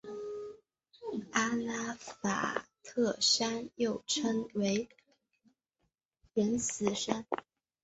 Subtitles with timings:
[1.29, 4.89] 阿拉法特山又称为
[6.33, 7.27] 仁慈山。